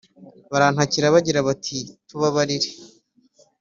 [0.51, 2.69] Barantakira, bagira bati tubabarire